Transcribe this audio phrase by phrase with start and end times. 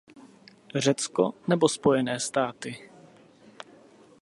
[0.75, 2.89] Řecko, nebo Spojené státy?